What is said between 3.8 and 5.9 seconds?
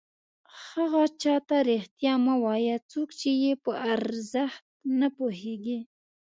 ارزښت نه پوهېږي.